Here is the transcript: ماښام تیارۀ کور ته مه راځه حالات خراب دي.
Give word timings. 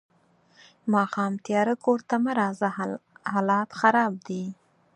ماښام 0.93 1.33
تیارۀ 1.45 1.75
کور 1.85 1.99
ته 2.09 2.15
مه 2.23 2.31
راځه 2.39 2.67
حالات 3.31 3.69
خراب 3.79 4.13
دي. 4.27 4.43